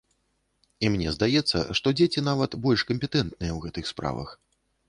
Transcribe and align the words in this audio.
І 0.85 0.89
мне 0.93 1.11
здаецца, 1.17 1.57
што 1.79 1.93
дзеці 1.99 2.25
нават 2.31 2.57
больш 2.65 2.87
кампетэнтныя 2.93 3.51
ў 3.55 3.59
гэтых 3.67 3.85
справах. 3.95 4.29